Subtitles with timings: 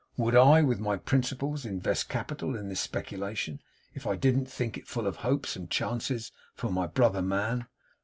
[0.17, 3.61] Would I, with my principles, invest capital in this speculation
[3.93, 7.67] if I didn't think it full of hopes and chances for my brother man?